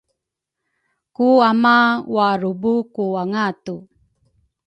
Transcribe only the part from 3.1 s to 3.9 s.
angatu.